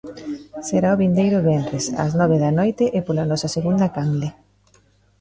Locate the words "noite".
2.59-2.85